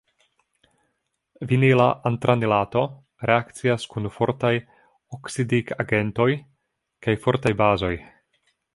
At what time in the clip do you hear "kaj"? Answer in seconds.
7.09-7.19